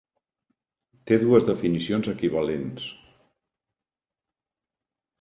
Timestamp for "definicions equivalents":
1.51-2.91